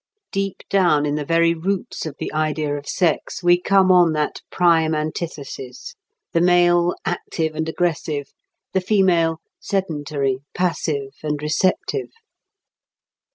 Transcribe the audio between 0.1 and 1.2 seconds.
Deep down in